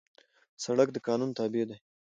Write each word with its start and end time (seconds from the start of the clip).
سړک 0.63 0.89
د 0.93 0.97
قانون 1.07 1.29
تابع 1.37 1.63
دی. 1.69 1.77